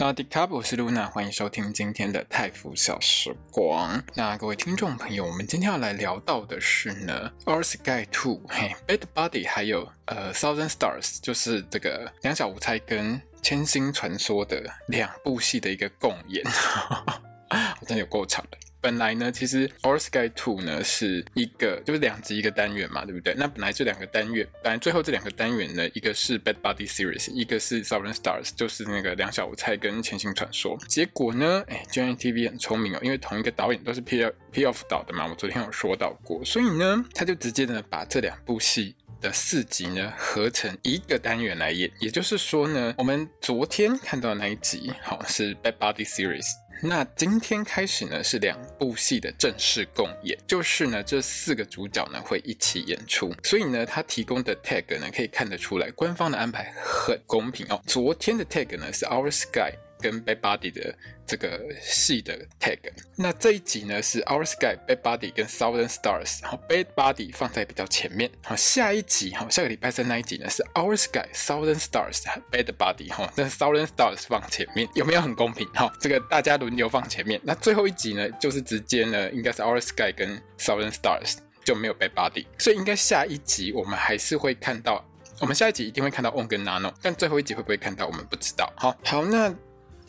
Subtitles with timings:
[0.00, 4.02] 大家好，我是露娜欢迎收听今天的泰服小时光。
[4.14, 16.42] 那各位听众朋友，我们今天要来聊到的是呢 Our Sky Two，嘿，Bed Buddy，还有呃，Thousand Stars，就是这个两小无猜跟千星传说的两部戏的一个共演，
[17.52, 18.56] 我真的有够惨的。
[18.80, 23.34] 本来呢，其实 o r Sky Two 呢是一个就是两集一个单元嘛，对不对？
[23.36, 30.78] 那本来这两个单元，本来最后这两个单元呢，一个是 Bad Body Series，一个是 Thousand Stars，就是那个两小无猜跟千星传说。
[30.88, 41.90] 结果呢，哎，GMMTV 很聪明哦，因为同一个导演都是 P P Off 导的嘛，我昨天有说到过，所以呢，他就直接呢把这两部戏的四集呢合成一个单元来演。
[42.00, 46.46] 也就是说呢，我们昨天看到的那一集，好是 Bad Body Series。
[46.82, 57.80] 那今天开始呢，是两部戏的正式共演，就是呢，这四个主角呢会一起演出，所以呢，他提供的 tag 呢可以看得出来，官方的安排很公平哦。
[57.86, 59.74] 昨天的 tag 呢是 Our sky。
[60.00, 60.94] 跟 Bad Body 的
[61.26, 62.78] 这个戏的 tag，
[63.16, 68.30] 那这一集呢是 Our Sky、Bad Body 跟 Southern Stars，好 Bad Body 放在比较前面。
[68.42, 75.68] 好，下一集哈，下个礼拜三那一集呢是 Our Sky、Southern Stars、Bad Body 哈，但是 Southern Stars 放前面，有没有很公平？
[75.74, 77.40] 哈，这个大家轮流放前面。
[77.44, 85.04] 那最后一集呢，就是直接呢应该是 Our Sky 跟 Southern Stars 就没有 Bad Body，所以应该下一集我们还是会看到，
[85.38, 88.72] 我们下一集一定会看到 On 跟 Nano，但最后一集会不会看到，我们不知道。
[88.76, 89.54] 好，好那。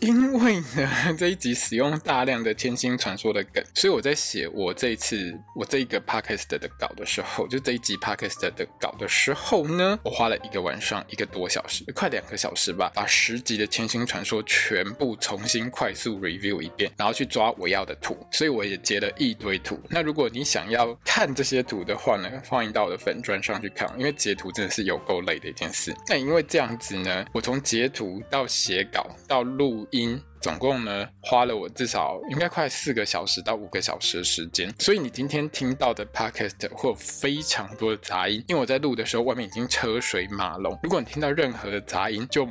[0.02, 19.80] 因为呢，这一集使用大量的天星传说的梗，所以我在写我这一次我这一个 podcast 的稿的时候，就这一集 podcast 的稿的时候呢，我花了一个晚上一个多小时，快两个小时吧，把十集的天星传说全部重新快速 review 一遍，然后去抓我要的图，所以我也截了一堆图。
[19.88, 25.96] 那如果你想要看这些图的话呢，欢迎到我的粉专上去看，因为截图真的是有够累的一件事。
[26.08, 29.88] 那因为这样子呢，我从截图到写稿到录。
[29.92, 40.78] 音总共呢花了我至少应该快四个小时到五个小时的时间，所以你今天听到的 podcast 会有非常多的杂音，因为我在录的时候外面已经车水马龙。
[40.84, 42.48] 如果你听到任何的杂音，就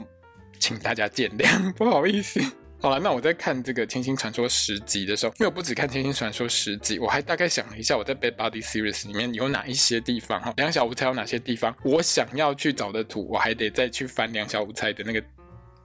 [0.59, 2.41] 请大家见谅， 不好意思。
[2.83, 15.22] 好了，那我在看这个《天星传说》十集的时候，因为我不只看《天星传说》十集，我还大概想了一下我在《Bad Body Series》里面有哪一些地方哈，两小无猜有哪些地方我想要去找的图，我还得再去翻两小无猜的那个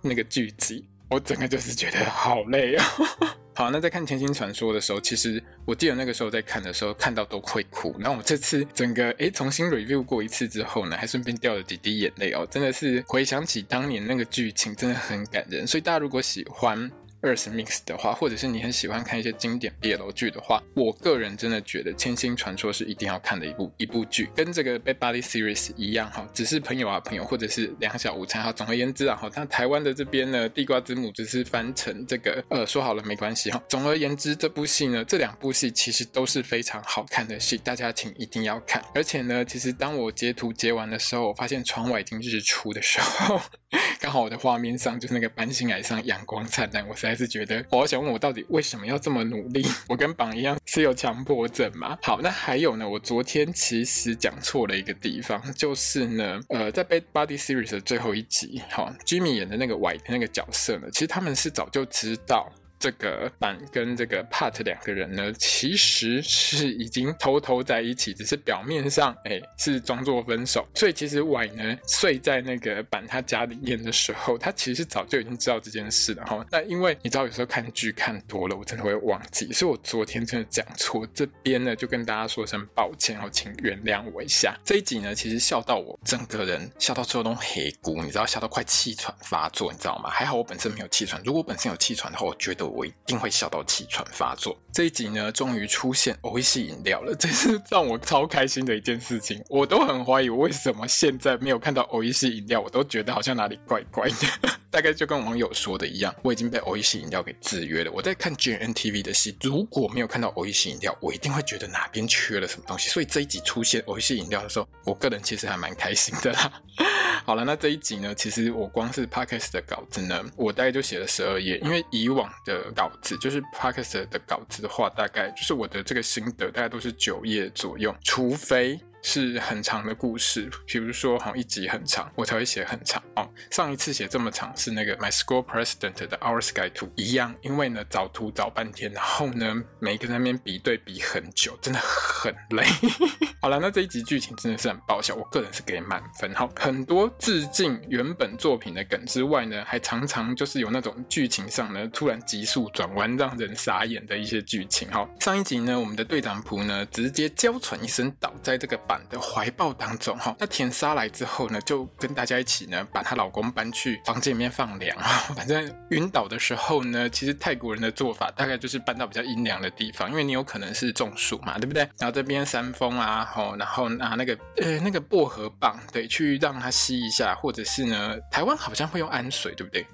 [0.01, 0.87] 那个剧集。
[1.09, 2.83] 我整个就是觉得好累哦！
[3.53, 7.95] 好，那在看《千星传说》的时候，其实我记得那个时候在看的时候，看到都会哭。
[7.99, 15.66] 那我们这次整个诶重新 review 过一次之后呢，还顺便掉了几滴眼泪哦，真的是回想起当年那个剧情，真的很感人。
[15.66, 16.91] 所以大家如果喜欢
[17.25, 28.53] ，Earth Mix 的话，或者是你很喜欢看一些经典 BL 剧的话，我个人真的觉得《千星传说》是一定要看的一部一部剧，跟这个 Bad Body Series 一样哈，只是朋友啊朋友，或者是两小无猜哈。
[28.53, 33.61] 总而言之啊哈，那台湾的这边呢，地瓜之母只是翻成这个呃说好了没关系哈。
[33.67, 38.83] 总而言之，这部戏呢，这两部戏其实都是非常好看的戏，大家请一定要看。
[38.93, 43.41] 而且呢，其实当我截图截完的时候，我发现窗外已经日出的时候，
[43.99, 47.14] 刚好我的画面上就是那个繁星海上阳光灿烂，我实在。
[47.15, 49.65] 还是觉得，我好想问我到底为什么要这么努力？
[49.87, 51.97] 我跟榜一样是有强迫症吗？
[52.03, 62.51] 好，那还有呢，我昨天其实讲错了一个地方，就是呢，呃，在《Bad Body Series》的最后一集，哈，Jimmy 演的那个歪那个角色呢，其实他们是早就知道。
[62.85, 70.63] 这个板跟这个 Part 两个人呢，其实是已经偷偷在一起，只是表面上哎是装作分手。
[70.75, 76.46] 所以其实 Y 呢睡在那个板他家里面的时候，他其实早就已经知道这件事了哈。
[76.51, 81.08] 那因为你知道有时候看剧看多了，我真的会忘记，所以我昨天真的讲错。
[81.11, 84.55] 这边呢就跟大家说声抱歉哦，请原谅我一下。
[84.64, 90.11] 这一集呢其实笑到我整个人笑到最后都黑咕，你知道笑到快气喘发作，你知道吗？
[90.11, 92.74] 还好我本身没有气喘，如果我本身有气喘的话，我觉得。
[92.75, 94.57] 我一定会笑到气喘发作。
[94.72, 99.41] 这一集呢，终于出现欧系饮料了， 这是让我超开心的一件事情。
[99.49, 104.49] 我都很怀疑，为什么现在没有看到欧系饮料，我都觉得好像哪里怪怪的。
[104.75, 107.89] 大概就跟网友说的一样，我已经被欧系饮料给制约了。
[107.93, 112.89] 我在看 GNTV 的戏，如果没有看到欧系饮料，我一定会觉得哪边缺了什么东西。
[112.89, 116.51] 所以这一集出现欧系饮料的时候，我个人其实还蛮开心的啦。
[117.23, 128.78] 好了，那这一集呢，其实我光是 Podcast 的稿子呢，我大概就写了十二页，因为以往的稿子，就是 Podcast 的稿子的话，大概就是我的这个心得，大概都是九页左右，除非。
[129.05, 133.29] 是很长的故事，比如说好一集很长，我才会写很长哦。
[133.52, 142.66] 上一次写这么长是那个 My School President 的 Our Sky 图一样，因为呢找图找半天，然后呢每个人那边比对比很久，真的很累。
[143.40, 146.34] 好了，那这一集剧情真的是很爆笑，我个人是给满分。
[146.34, 154.90] 好，很多致敬原本作品的梗之外呢，还常常就是有那种剧情上呢突然急速转弯，让人傻眼的一些剧情。
[154.90, 165.07] 好，上一集呢，我们的队长仆呢直接娇喘一声倒在这个板的怀抱当中哈，那田沙来之后呢，就跟大家一起呢，把她老公搬去房间里面放凉啊。
[165.35, 171.83] 反正晕倒的时候呢，其实泰国人的做法大概就是搬到比较阴凉的地方，因为你有可能是中暑嘛，对不对？
[171.97, 179.85] 然后这边扇风啊，吼，然后拿那个呃那个薄荷棒，对，去让它吸一下，或者是呢，台湾好像会用安水，对不对？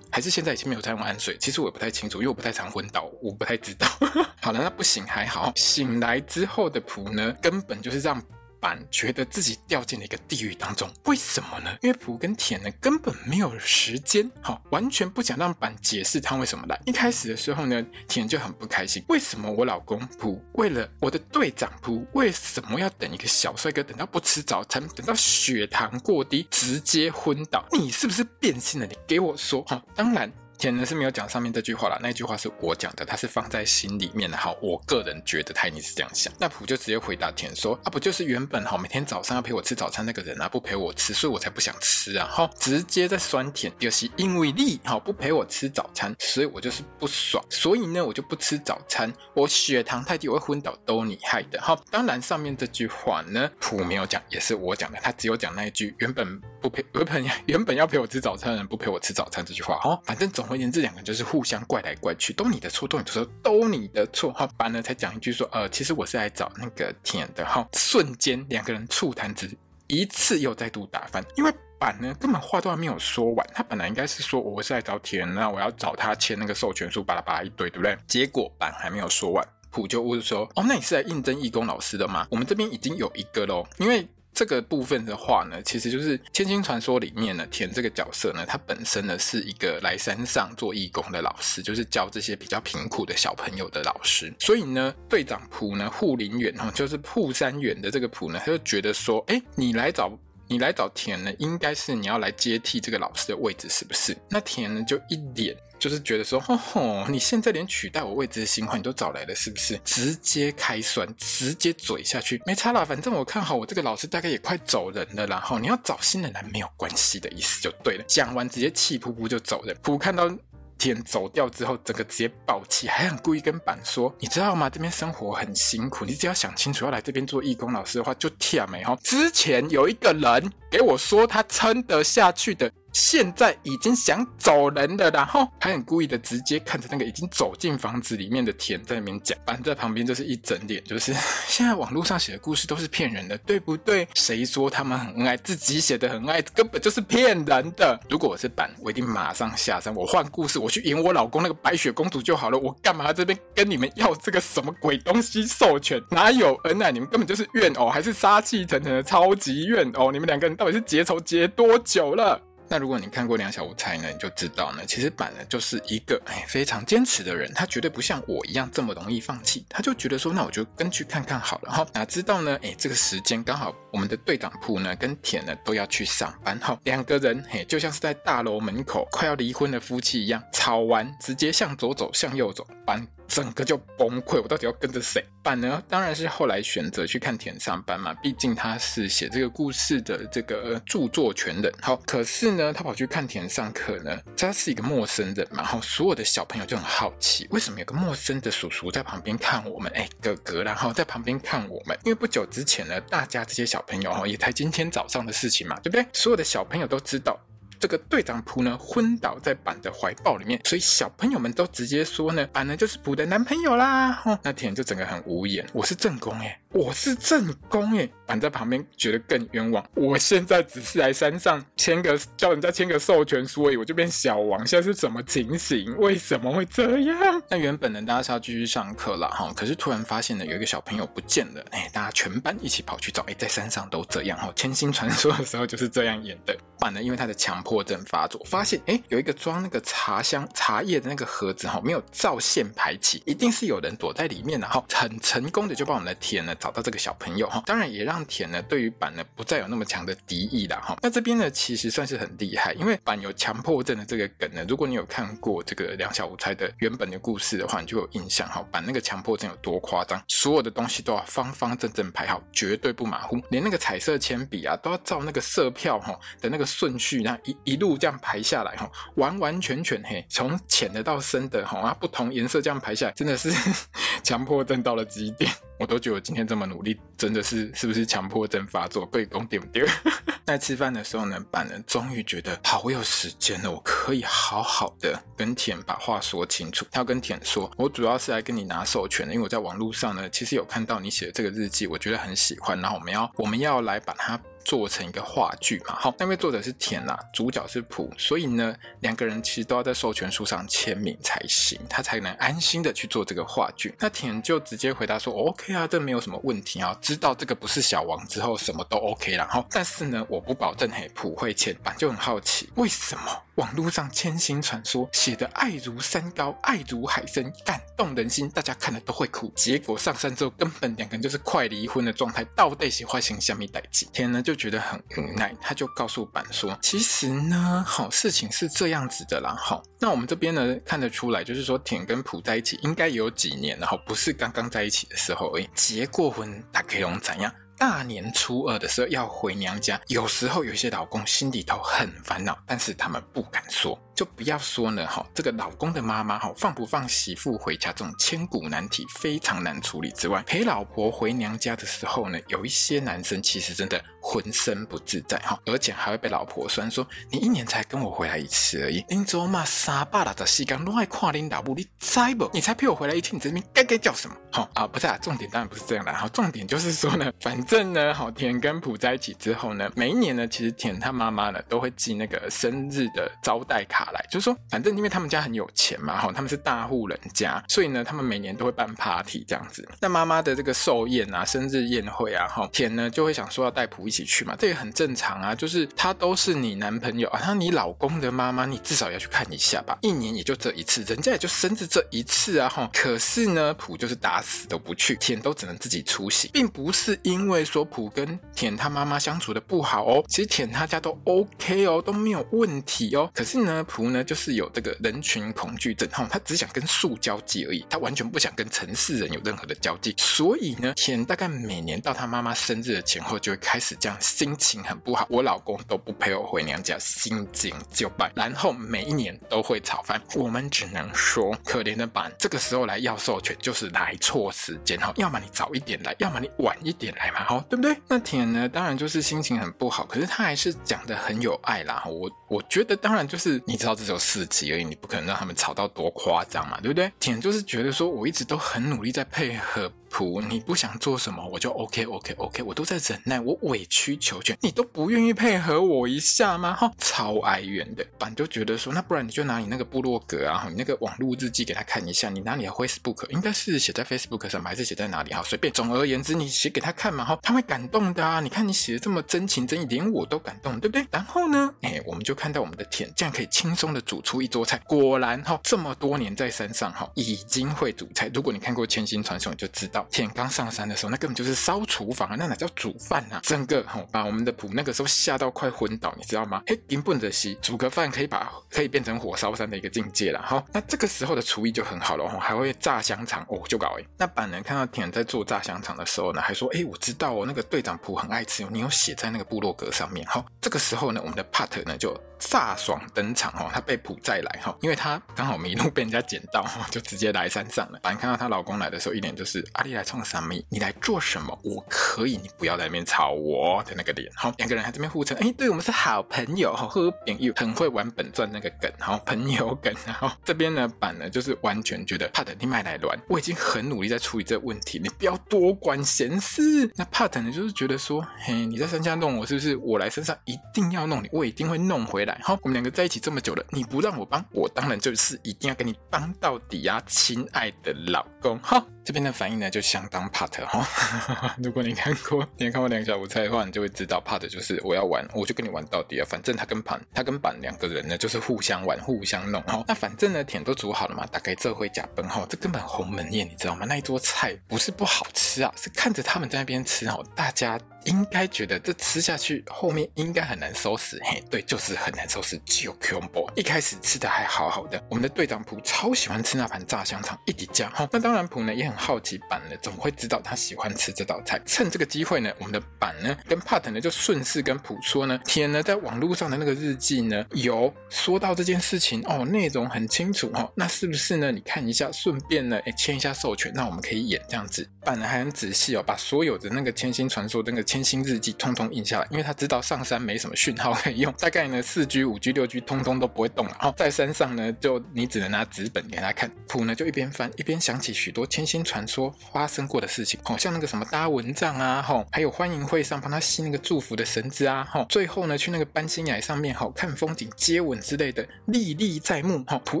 [0.10, 1.36] 还是现在已经没有在用安水？
[1.38, 3.86] 其实我也不太清楚，因为我不太常昏倒，我不太知道。
[4.40, 8.18] 好了，那不行还好，醒来之后的仆呢，根本就是让。
[8.60, 11.76] 板觉得自己掉进了一个地狱当中，为什么呢？
[11.82, 16.80] 因为仆跟田呢根本没有时间，好，完全不想让板解释他为什么来。
[16.86, 27.66] 一开始的时候呢，田就很不开心，为什么我老公仆为了我的队长仆，为什么要等一个小帅哥等到不吃早餐，等到血糖过低直接昏倒？
[27.72, 28.86] 你是不是变心了？
[28.86, 30.30] 你给我说，好，当然。
[30.58, 34.36] 田呢是没有讲上面这句话啦，那句话是我讲的，他是放在心里面的。
[34.36, 36.32] 哈，我个人觉得他一定是这样想。
[36.36, 51.60] 那普就直接回答田说：“啊，不就是原本好每天早上要陪我吃早餐那个人啊，不陪我吃，所以我才不想吃啊。”哈，直接在酸甜，就是因为你好不陪我吃早餐，所以我就是不爽，所以呢我就不吃早餐，我血糖太低我会昏倒，都你害的。
[51.60, 59.78] 哈，当然上面这句话呢普没有讲，也是我讲的，他只有讲那一句原本不陪原本原本要陪我吃早餐的人不陪我吃早餐这句话。
[59.78, 60.48] 好，反正总。
[60.48, 64.32] 而言之，两个就是互相怪来怪去，都你的错，都你的错，都你的错。
[64.32, 67.44] 哈，板呢才讲一句说，呃，其实我是来找那个田的。
[67.44, 69.46] 哈，瞬间两个人醋坛子
[69.88, 77.94] 一次又再度打翻，因为板呢根本话都还没有说完，他本来应该是说我是来找田，那我要找他签那个授权书，巴拉巴拉一堆，对不对？
[78.06, 82.26] 结果板还没有说完，普就问说，哦，那你是来应征义工老师的吗？
[82.30, 84.08] 我们这边已经有一个喽，因为。
[84.38, 94.32] 这个部分的话呢，其实就是《千金传说》里面呢，田这个角色呢，他本身呢是一个来山上做义工的老师，就是教这些比较贫苦的小朋友的老师。
[94.38, 104.16] 所以呢，队长仆呢，护林员哈，就是护山员的这个仆呢，他就觉得说，哎，你来找你来找田呢，应该是你要来接替这个老师的位置，是不是？
[104.30, 105.56] 那田呢，就一脸。
[105.78, 109.78] 就是觉得说，吼吼，你现在连取代我位置的新欢你都找来了，是不是？
[109.84, 118.04] 直接开酸，直接嘴下去，没差啦，反正我看好我这个老师大概也快走人了，然后你要找新人来没有关系的意思就对了。
[118.08, 119.76] 讲完直接气噗噗就走人。
[119.82, 120.28] 噗看到
[120.76, 124.68] 天走掉之后，整个直接爆气，还很故意跟板说，你知道吗？
[124.68, 128.96] 这边生活很辛苦，你只要想清楚要来这边做义工老师的话，就跳没哈。
[129.02, 132.70] 之前有一个人给我说他撑得下去的。
[132.98, 141.14] 现在已经想走人了，然后还很故意的直接看着那个已经走进房子里面的田在那边讲，反正在旁边就是一整脸，就是
[141.46, 144.08] 现在网络上写的故事都是骗人的，对不对？
[144.14, 147.98] 谁说他们很恩爱，自己写的很爱，根本就是骗人的。
[148.10, 152.58] 如果我是板，我一定马上下山，我换故事，我去演我老公那个白雪公主就好了。
[152.58, 156.02] 我干嘛这边跟你们要这个什么鬼东西授权？
[156.10, 156.90] 哪有恩爱？
[156.90, 160.10] 你们根本就是怨偶，还是杀气腾腾的超级怨偶？
[160.10, 162.40] 你们两个人到底是结仇结多久了？
[162.70, 171.86] 那如果你看过《两小无猜》呢，你就知道呢，其实板呢就是一个哎非常坚持的人，他绝对不像我一样这么容易放弃，他就觉得说，那我就跟去看看好了哈。
[171.94, 183.06] 哪知道呢，哎这个时间刚好我们的队长铺呢跟田呢都要去上班哈，两个人嘿就像是在大楼门口快要离婚的夫妻一样，吵完直接向左走向右走，板。
[183.28, 185.82] 整个就崩溃，我到底要跟着谁办呢？
[185.88, 191.72] 当然是后来选择去看田上班嘛，毕竟他是写这个故事的这个著作权人。
[191.80, 199.92] 好，可是呢，他跑去看田上课呢，他是一个陌生人嘛，然后所有的小朋友就很好奇，为什么有个陌生的叔叔在旁边看我们？
[199.94, 206.06] 哎，哥哥，然后在旁边看我们，因为不久之前呢，大家这些小朋友哈，也才今天早上的事情嘛，对不对？
[206.14, 207.38] 所有的小朋友都知道。
[207.80, 214.20] 这个队长仆呢，昏倒在板的怀抱里面，所以小朋友们都直接说呢，板呢就是仆的男朋友啦。
[214.24, 215.64] 哦，那田就整个很无言。
[215.72, 218.10] 我是正宫耶，我是正宫耶。
[218.26, 219.82] 板在旁边觉得更冤枉。
[219.94, 224.66] 我现在只是来山上签个叫人家签个授权书而已，我就变小王。
[224.66, 225.96] 现在是什么情形？
[225.96, 227.42] 为什么会这样？
[227.48, 231.64] 那原本呢，大家是要继续上课了哈，可是突然发现呢，有一个小朋友不见了。
[231.70, 233.22] 哎，大家全班一起跑去找。
[233.22, 236.54] 哎，在山上都这样哈，千星传说的时候就是这样演的。
[236.78, 237.58] 板呢，因为他的强。
[237.64, 250.96] 迫症发作，发现哎，有一个装那个茶香茶叶的那个盒子哈，没有照线排气，一定是有人躲在里面，然后很成功的就帮我们的田呢找到这个小朋友哈，当然也让田呢对于板呢不再有那么强的敌意了哈。
[251.02, 273.52] 那这边呢其实算是很厉害，因为板有强迫症的这个梗呢，如果你有看过这个两小无猜的原本的故事的话，你就有印象哈，板那个强迫症有多夸张，所有的东西都要方方正正排好，绝对不马虎，连那个彩色铅笔啊都要照那个色票哈的那个顺序，那一一路这样排下来哈，完完全全嘿，从浅的到深的哈啊不同颜色这样排下来，真的是
[274.22, 275.50] 强迫症到了极点。
[275.78, 279.06] 我都觉得我今天这么努力，真的是是不是强迫症发作？
[279.06, 279.86] 被公点不对？
[280.44, 286.86] 在吃饭的时候呢，板呢终于觉得好，我有时间了，我可以好好的跟田把话说清楚。
[286.90, 292.80] 他要跟田说，我主要是来跟你拿授权的，因为我在网络上呢，其实有看到你写的这个日记，我觉得很喜欢。
[292.80, 294.40] 然后我们要我们要来把它。
[294.68, 303.94] 做成一个话剧嘛，好，那位作者是田啊，主角是普，所以呢，两个人其实都要在授权书上签名才行，他才能安心的去做这个话剧。
[303.98, 309.48] 那田就直接回答说：“OK 啊，这没有什么问题啊，知道这个不是小王之后，什么都 OK 了。
[309.48, 319.52] 哈，但是呢，我不保证嘿，普会签版，就很好奇为什么。”网络上千星传说写的爱如山高，爱如海深，感动人心，大家看了都会哭。
[319.56, 324.06] 结果上山之后，根本两个人就是快离婚的状态，到底是发生什么代志？
[324.12, 335.68] 田呢就觉得很无奈，他就告诉板说：“其实呢，好事情是这样子的啦，好，那我们这边呢看得出来，就是说田跟朴在一起应该有几年，然后不是刚刚在一起的时候而已。
[335.74, 343.96] 结过婚，大概用怎样？”大年初二的时候要回娘家，有时候有些老公心里头很烦恼，但是他们不敢说。
[344.18, 362.50] 就不要说呢，哈，这个老公的妈妈哈，放不放媳妇回家这种千古难题非常难处理之外，陪老婆回娘家的时候呢，有一些男生其实真的浑身不自在哈，而且还会被老婆酸说，你一年才跟我回来一次而已，你走嘛三百六十四天都爱看你老母，你猜不？
[362.52, 364.34] 你才陪我回来一天，你这边该该叫什么？
[364.50, 374.07] 好啊，不是啊，重点当然不是这样的，哈，重点就是说呢，反正呢，好，田跟朴在一起之后呢，每一年呢，其实田他妈妈呢都会寄那个生日的招待卡。
[374.12, 379.86] 来，就是说，反正因为他们家很有钱嘛，哈，他们是大户人家，所以呢，他们每年都会办 party 这样子。
[380.00, 385.54] 那妈妈的这个寿宴啊、生日宴会啊，哈，田呢就会想说要带朴一起去嘛，这也很正常啊。
[385.54, 389.98] 就是他都是你男朋友啊，他你老公的妈妈，你至少要去看一下吧。
[390.02, 392.90] 一年也就这一次，人家也就生日这一次啊，哈。
[392.92, 403.30] 可是呢，朴就是打死都不去，田都只能自己出席，并不是因为说朴跟田他妈妈相处的不好哦，其实田他家都 OK 哦，都没有问题哦。
[403.34, 410.14] 可是呢，朴呢就是有这个人群恐惧症，哈，他只想跟树交际而已，他完全不想跟城市人有任何的交际。
[410.16, 415.26] 所以呢，田大概每年到他妈妈生日的前后，就会开始这样，心情很不好。
[415.28, 418.30] 我老公都不陪我回娘家，心惊就败。
[418.36, 420.22] 然后每一年都会吵翻。
[420.36, 427.96] 我们只能说，可怜的板，这个时候来要授权，就是来错时间，哈，要么你早一点来，要么你晚一点来嘛，哈，对不对？
[428.06, 432.04] 那田呢，当然就是心情很不好，可是他还是讲的很有爱啦。
[432.06, 437.10] 我我觉得，当然就是你知道，这只有四级而已，你不可能让他们吵到多夸张嘛，对不对？
[437.20, 439.90] 田就是觉得说，我一直都很努力在配合。
[440.18, 446.74] 朴，你不想做什么，我就 OK OK OK，我都在忍耐，我委曲求全，你都不愿意配合我一下吗？
[446.74, 448.04] 哈，超哀怨的。
[448.18, 455.32] 板就觉得说，那不然你就拿你那个部落格啊，你那个网络日记给他看一下，你拿你的 Facebook，应该是写在 Facebook 上还是写在哪里？
[455.32, 455.72] 哈，随便。
[455.72, 458.40] 总而言之，你写给他看嘛，哈，他会感动的啊。
[458.40, 461.06] 你看你写的这么真情真意，连我都感动，对不对？
[461.12, 464.80] 然后呢，哎，我们就看到我们的田这样可以轻松的煮出一桌菜。
[464.86, 468.28] 果然哈，这么多年在山上哈，已经会煮菜。
[468.34, 470.06] 如果你看过《千星传说》，你就知道。
[470.10, 473.40] 天刚上山的时候，那根本就是烧厨房啊，那哪叫煮饭啊？
[473.42, 476.62] 整个吼把我们的朴那个时候吓到快昏倒，你知道吗？
[476.66, 480.42] 嘿，根本的西煮个饭可以把可以变成火烧山的一个境界了。
[480.42, 484.04] 好，那这个时候的厨艺就很好了，哦，还会炸香肠哦，就搞哎。
[484.16, 490.26] 那板人看到田在做炸香肠的时候呢，还说哎，我知道哦，那个队长朴很爱吃，你有写在那个部落格上面。
[490.26, 497.98] 好，这个时候呢，我们的 Pat 呢就飒爽登场哦，他被朴载来哈，因为他刚好迷路被人家捡到，就直接来山上了。
[498.00, 500.38] 板看到她老公来的时候，一脸就是阿丽来冲啥？
[500.70, 501.58] 你来做什么？
[501.64, 504.30] 我可以，你不要在那边吵我的那个脸。
[504.36, 509.92] 好，两个人还这边互称，哎，对我们是好朋友，好朋友，很会玩本传那个梗，好朋友梗。
[510.06, 516.88] 然后这边呢，板呢就是完全觉得帕特你买来乱，我已经很努力在处理这个问题，你不要多管闲事。
[516.94, 519.76] 那帕特呢就是觉得说，嘿，你在山下弄我，是不是？
[519.78, 522.40] 我来山上一定要弄你，我一定会弄回来。
[522.44, 528.56] 好，我们两个在一起这么久了，你不让我帮，我当然就是一定要给你帮到底啊，亲爱的老公。
[528.62, 529.77] 好，这边的反应呢就。
[529.78, 530.84] 就相当 part 哈。
[531.62, 536.26] 如果你看过，你看过两小无猜的话，你就会知道 part 就是我要玩，我就跟你玩到底啊。
[536.28, 539.84] 反正他跟板，他跟板两个人呢，就是互相玩，互相弄哈。
[539.86, 543.86] 那反正呢，甜都煮好了嘛，大概这回假崩哈，这根本鸿门宴，你知道吗？
[543.88, 547.78] 那一桌菜不是不好吃啊，是看着他们在那边吃哦，大家。
[548.08, 552.58] 应该觉得这吃下去后面应该很难收拾，嘿，对，就是很难收拾。
[552.64, 558.08] 就 combo 一开始吃的还好好的，我们的队长普超喜欢吃那盘炸香肠，一底酱哈。
[558.10, 561.60] 那当然普呢也很好奇板呢怎么会知道他喜欢吃这道菜。
[561.66, 570.72] 趁这个机会呢，我们的板呢跟帕特呢就顺势跟普说呢，天呢在网络上的那个日记呢有说到这件事情哦，内容很清楚哈、哦。
[570.74, 571.52] 那是不是呢？
[571.52, 574.88] 你看一下，顺便呢诶签一下授权，那我们可以演这样子。
[575.04, 577.97] 板呢还很仔细哦，把所有的那个千星传说那个千。
[577.98, 583.76] 千星日记通通印下来，因为他知道上山没什么讯号可以用，大概呢四 G、五 G、六 G 通通都不会动了。
[583.80, 586.48] 然后在山上呢，就你只能拿纸本给他看。
[586.68, 599.64] 普呢就一边翻一边想起许多千星传说发生过的事情，好像那个什么搭蚊帐啊，吼，还有欢迎会上帮他系那个祝福的绳子啊，吼，最后呢去那个搬星崖上面，吼，看风景、接吻之类的历历在目。
[599.66, 600.00] 吼，普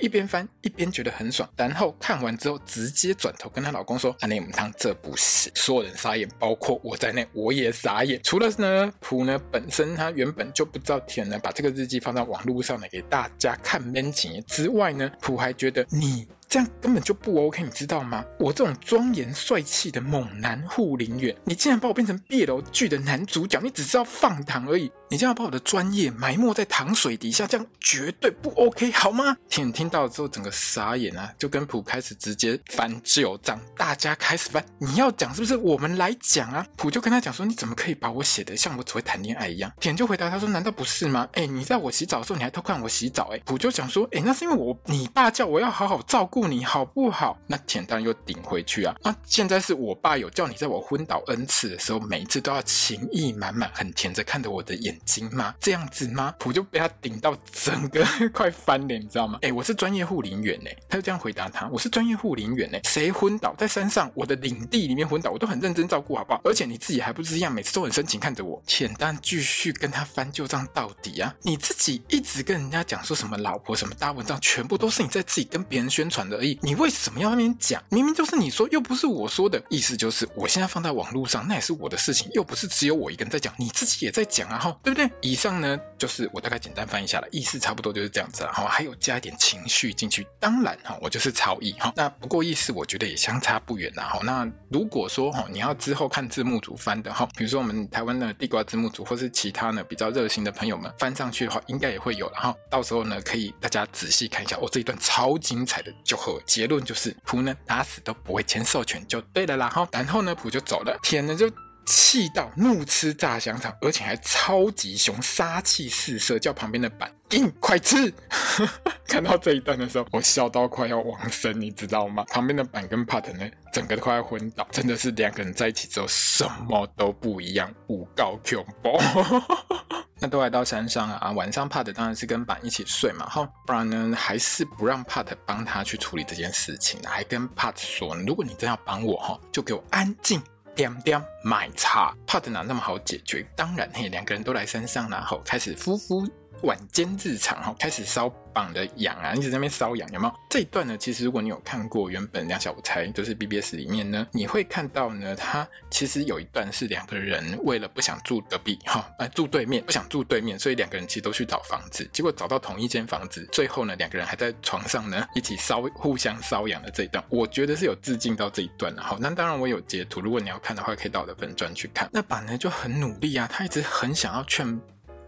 [0.00, 7.74] 一边翻一边觉得很爽，然后看完之后直接转头跟她老公说：“阿内姆汤，这不是。”所有人傻眼，包括我在内，我也。
[7.84, 16.26] 眨眼，除了呢，普呢本身他原本就不知道甜呢把这个日记放在网络上来给大家看闷情之外呢，普还觉得你。
[16.46, 18.24] 这样根本就不 OK，你知道吗？
[18.38, 29.36] 我这种庄严帅气的猛男护林员，你竟然把我变成 B 楼剧的男主角，你只知道放糖而已，你这样把我的专业埋没在糖水底下，这样绝对不 OK，好吗？
[29.48, 35.56] 甜听到之后，整个傻眼啊，就跟普开始直接翻旧账，大家开始翻，你要讲是不是？
[35.56, 36.66] 我们来讲啊。
[36.76, 39.72] 普就跟他讲说，你怎么可以把我写的像我只会谈恋爱一样？
[39.78, 41.28] 甜就回答他说，难道不是吗？
[41.34, 43.30] 哎，你在我洗澡的时候，你还偷看我洗澡？
[43.32, 46.48] 哎，普就讲说，哎，那是因为我你爸叫我要好好照顾。
[46.48, 47.38] 你好不好？
[47.46, 48.96] 那甜当然又顶回去啊！
[49.04, 55.54] 啊，现在是我爸有叫你在我昏倒 n 次的时候，每一次都要情意满满、很甜着看着我的眼睛吗？
[55.60, 56.34] 这样子吗？
[56.38, 59.38] 普就被他顶到整个 快翻脸，你知道吗？
[59.42, 66.40] 哎，我是专业护林员呢，他就这样回答他：我是专业护林员呢，谁昏倒在山上，我的领地里面昏倒，我都很认真照顾，好不好？
[66.44, 68.62] 而且你自己还不是一样，每次都很深情看着我。
[68.66, 71.34] 浅淡继续跟他翻旧账到底啊！
[71.42, 76.36] 你自己一直跟人家讲说什么老婆什么大文章，全部都是你在自己跟别人宣传的。
[76.36, 77.82] 而已，你为什么要那边讲？
[77.90, 79.62] 明明就是你说，又不是我说的。
[79.68, 85.10] 意思就是，我现在放在网络上，那也是我的事情，又不是只有我一个人在讲，你自己也在讲啊，哈，对不对？
[85.22, 90.26] 以上呢，就是我大概简单翻译下来，意思差不多就是这样子了，哈，还有加一点情绪进去。
[90.38, 91.92] 当然，哈，我就是超译，哈。
[91.96, 94.20] 那不过意思我觉得也相差不远呐，哈。
[94.22, 102.54] 那如果说，哈，你要之后看字幕组翻的，哈，比如说我们台湾的地瓜字幕组，或是其他呢比较热心的朋友们翻上去的话，应该也会有了，哈。
[102.68, 106.18] 到时候呢，可以大家仔细看一下，哦，这一段超精彩的就。
[106.46, 111.50] 结论就是普呢打死都不会签授权就对了啦哈，然后呢普就走了，天呢就
[111.86, 118.12] 气到怒吃炸香肠，而且还超级凶，杀气四射，叫旁边的板硬快吃。
[119.06, 122.24] 看到这一段的时候，我笑到快要往生，你知道吗？
[122.28, 128.98] 旁边的板跟帕特呢，整个都快要昏倒，真的是两个人在一起之后什么都不一样，五高 Q 包。
[130.20, 140.40] 那都来到山上啊，晚上帕特当然是跟板一起睡嘛，哈，不然呢还是不让帕特帮他去处理这件事情，还跟帕特说，如果你真要帮我哈，就给我安静
[140.74, 142.14] 点点买茶。
[142.26, 143.46] 怕的哪那么好解决？
[143.54, 146.26] 当然嘿，两个人都来山上，然后开始夫妇
[146.64, 148.32] 晚间日常哈，开始烧。
[148.54, 150.34] 绑的痒啊，一直在那边瘙痒，有没有？
[150.48, 169.02] 这一段呢，其实如果你有看过原本两小无猜，就是 BBS 里面呢，你会看到呢，他其实有一段是两个人为了不想住隔壁哈，呃，住对面，不想住对面，所以两个人其实都去找房子，结果找到同一间房子，最后呢，两个人还在床上呢一起瘙，互相瘙痒的这一段，我觉得是有致敬到这一段的。
[169.02, 172.08] 哈，那当然我有截图，如果你要看的话，可以到我的粉专去看。
[172.12, 174.80] 那板呢就很努力啊，他一直很想要劝。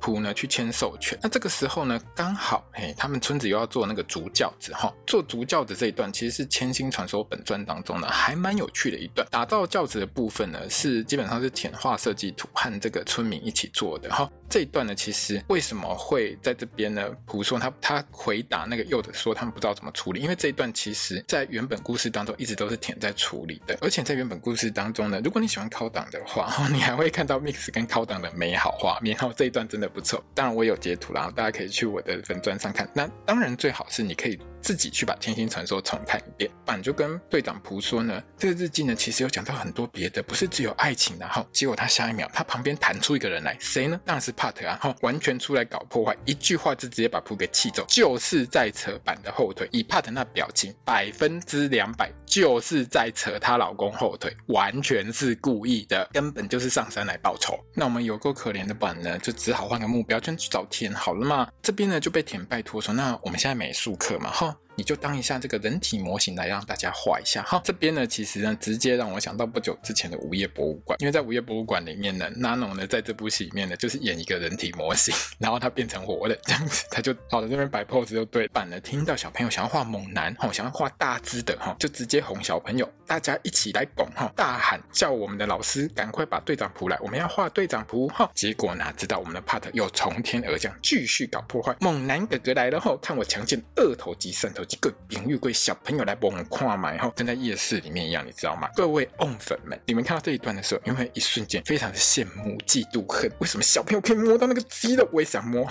[0.07, 9.27] 普呢去签授权，那这个时候呢，刚好嘿，他们村子又要做那个竹轿子哈，做竹轿子这一段其实是《千星传说》本传当中呢还蛮有趣的一段。
[9.33, 14.31] 打造轿子的部分呢，是基本上是甜画设计图和这个村民一起做的哈。
[14.49, 17.11] 这一段呢，其实为什么会在这边呢？
[17.27, 29.17] 胡说他他回答那个柚子说他们不知道怎么处理，因为这一段其实在原本故事当中一直都是甜在处理的，而且在原本故事当中呢，如果你喜欢考档的话， 你还会看到 Mix 跟考档的美好画面。
[29.17, 32.87] 然后这一段真的不错，当然我有截图啦，大家可以去我的粉钻上看。
[32.93, 34.39] 那当然最好是你可以。
[34.67, 36.51] 自己去把《天星传说》重看一遍。
[36.65, 41.17] 板就跟队长仆说呢，这个日记呢其实有讲到很多别的，不是只有爱情。
[41.21, 44.01] 然后结果他下一秒，他旁边弹出一个人来，谁呢？
[44.05, 44.77] 当然是帕特啊！
[44.77, 49.69] 然后完全出来搞破坏，一句话就直接把仆给气走，就是在扯板的后腿。
[49.71, 57.57] 以帕特那表情，百分之两百就是在扯她老公后腿，完全是故意的，根本就是上山来报仇。
[57.73, 61.49] 那我们有够可怜的板呢，就只好换个目标，就去找田好了嘛。
[61.63, 64.56] 这边呢就被田拜托说，那我们现在美术课嘛，哈。
[64.57, 67.61] now 你就当一下这个人体模型来让大家画一下哈。
[67.65, 78.47] 这边呢，其实呢，直接让我想到不久之前的午夜博物馆，因为在午夜博物馆里面呢，Nano 呢在这部戏里面呢，就是演一个人体模型，然后他变成活的这样子，他就好了，这边摆 pose 就对。
[78.49, 88.31] 板呢，听到小朋友想要画猛男 哈，想要画大只的哈，就直接哄小朋友，大家一起来拱哈，大喊叫我们的老师赶快把队长扑来，我们要画队长扑哈。
[88.35, 91.77] 结果哪知道我们的 Pat 又从天而降，继续搞破坏。
[91.81, 95.37] 猛男哥哥来了后，看我强健二头肌、三头肌各领域。
[95.53, 98.69] 小朋友来帮我们跨买，然后跟在夜市里面一样，你知道吗？
[98.75, 103.31] 各位 ON 粉们，你们看到这一段的时候，有没有一瞬间非常的羡慕、嫉妒、恨？
[103.39, 105.09] 为什么小朋友可以摸到那个肌肉？
[105.13, 105.65] 我也想摸。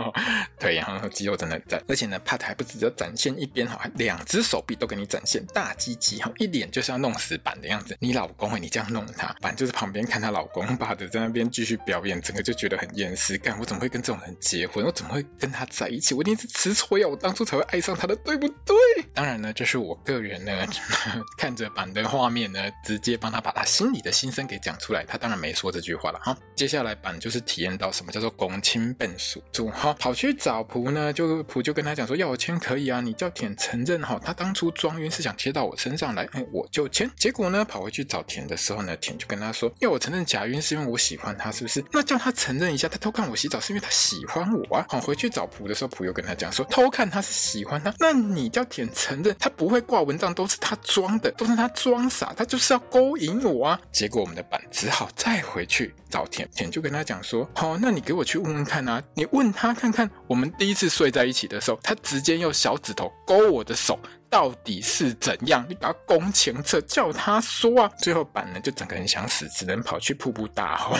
[0.58, 7.96] 对，然后肌肉真的在，而且呢，Pat 还不只要展现一边哈，两只手臂都给你展现大鸡鸡哈，一脸就是要弄死板的样子。
[8.00, 13.38] 你老公会你这样弄他，板就是旁边看她老公 Pat 在那边继续表演，整个就觉得很厌世。
[13.38, 14.84] 干，我怎么会跟这种人结婚？
[14.84, 16.14] 我怎么会跟他在一起？
[16.14, 18.74] 我一定是吃错药，我当初才会爱上他的，对对不对？
[19.14, 20.52] 当然呢，这是我个人呢
[21.38, 25.04] 看着板的画面呢，直接帮他把他心里的心声给讲出来。
[25.04, 26.36] 他当然没说这句话了哈。
[26.56, 37.08] 接下来板就是体验到什么叫做公亲笨属猪哈，跑去找仆呢，就仆就跟他讲说，要我签可以啊，你叫田承认哈，他当初装晕是想贴到我身上来，哎，我就签。
[37.16, 41.84] 结果呢，跑回去找田的时候呢，田就跟他说，要我承认假晕是因为我喜欢他，是不是？
[41.92, 44.84] 那叫他承认一下，他偷看我洗澡是因为他喜欢我啊。
[44.88, 48.88] 好，回去找仆的时候，仆又跟他讲说，偷看他是喜欢他，那你叫田。
[48.94, 53.80] 承认他不会挂蚊帐，都是他装的，都是他装傻，他就是要勾引我啊！
[53.90, 63.98] 结果我们的板只好再回去找田，田就跟他讲说：“好，那你给我去问问看啊，你问他看看，我们第一次睡在一起的时候，他直接用小指头勾我的手。”
[64.30, 65.64] 到底是怎样？
[65.68, 67.90] 你把他攻前侧，叫他说啊！
[68.00, 70.96] 最后板呢，就整个人想死，只能跑去瀑布大吼。